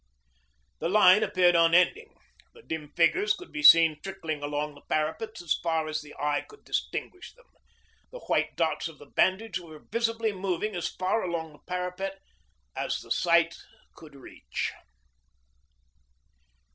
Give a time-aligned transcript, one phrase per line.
[0.79, 2.17] The line appeared unending;
[2.55, 6.41] the dim figures could be seen trickling along the parapets as far as the eye
[6.41, 7.45] could distinguish them;
[8.09, 12.19] the white dots of the bandages were visible moving as far along the parapet
[12.75, 13.59] as the sight
[13.93, 14.71] could could reach.